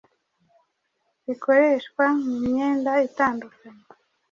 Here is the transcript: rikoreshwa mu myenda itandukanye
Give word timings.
rikoreshwa 1.25 2.05
mu 2.21 2.33
myenda 2.43 2.91
itandukanye 3.07 3.83